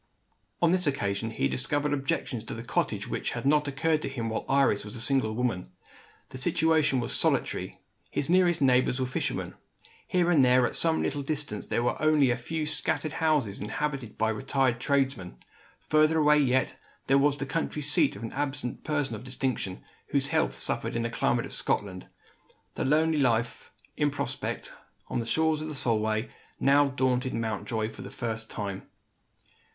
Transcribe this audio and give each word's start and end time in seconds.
On 0.63 0.71
this 0.71 0.87
occasion, 0.87 1.29
he 1.29 1.47
discovered 1.47 1.93
objections 1.93 2.43
to 2.45 2.55
the 2.55 2.63
cottage 2.63 3.07
which 3.07 3.33
had 3.33 3.45
not 3.45 3.67
occurred 3.67 4.01
to 4.01 4.09
him 4.09 4.29
while 4.31 4.45
Iris 4.49 4.83
was 4.83 4.95
a 4.95 4.99
single 4.99 5.35
woman. 5.35 5.69
The 6.29 6.39
situation 6.39 6.99
was 6.99 7.13
solitary; 7.13 7.79
his 8.09 8.27
nearest 8.27 8.61
neighbours 8.63 8.99
were 8.99 9.05
fishermen. 9.05 9.53
Here 10.07 10.31
and 10.31 10.43
there, 10.43 10.65
at 10.65 10.73
some 10.75 11.03
little 11.03 11.21
distance, 11.21 11.67
there 11.67 11.83
were 11.83 12.01
only 12.01 12.31
a 12.31 12.35
few 12.35 12.65
scattered 12.65 13.13
houses 13.13 13.61
inhabited 13.61 14.17
by 14.17 14.29
retired 14.29 14.79
tradesmen. 14.79 15.37
Further 15.81 16.17
away 16.17 16.39
yet, 16.39 16.75
there 17.05 17.19
was 17.19 17.37
the 17.37 17.45
country 17.45 17.83
seat 17.83 18.15
of 18.15 18.23
an 18.23 18.33
absent 18.33 18.83
person 18.83 19.13
of 19.13 19.23
distinction, 19.23 19.83
whose 20.07 20.29
health 20.29 20.55
suffered 20.55 20.95
in 20.95 21.03
the 21.03 21.11
climate 21.11 21.45
of 21.45 21.53
Scotland. 21.53 22.07
The 22.73 22.83
lonely 22.85 23.19
life 23.19 23.71
in 23.95 24.09
prospect, 24.09 24.73
on 25.09 25.19
the 25.19 25.27
shores 25.27 25.61
of 25.61 25.67
the 25.67 25.75
Solway, 25.75 26.31
now 26.59 26.87
daunted 26.87 27.35
Mountjoy 27.35 27.89
for 27.89 28.01
the 28.01 28.09
first 28.09 28.49
time. 28.49 28.89